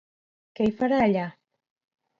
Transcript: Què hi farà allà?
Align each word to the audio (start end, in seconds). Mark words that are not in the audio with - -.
Què 0.59 0.67
hi 0.69 0.73
farà 0.81 1.03
allà? 1.09 1.29